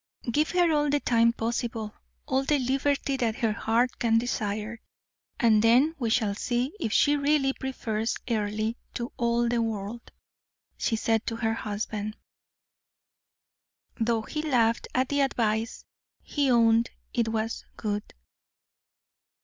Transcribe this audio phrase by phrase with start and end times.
[0.31, 1.93] "Give her all the time possible,
[2.25, 4.81] all the liberty that her heart can desire,
[5.39, 10.09] and then we shall see if she really prefers Earle to all the world,"
[10.75, 12.17] she said to her husband.
[13.99, 15.85] Though he laughed at the advice,
[16.23, 18.15] he owned it was good.